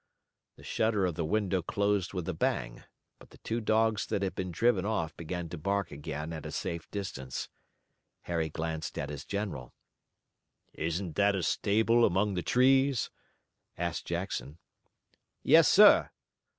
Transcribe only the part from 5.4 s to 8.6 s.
to bark again at a safe distance. Harry